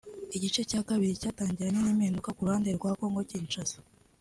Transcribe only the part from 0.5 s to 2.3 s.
cya kabiri cyatangiranye n’impinduka